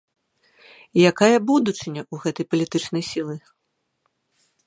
Якая 1.09 1.37
будучыня 1.49 2.01
ў 2.13 2.25
гэтай 2.25 2.45
палітычнай 2.53 3.03
сілы? 3.13 3.35